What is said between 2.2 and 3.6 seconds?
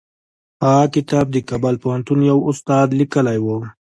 یوه استاد لیکلی و.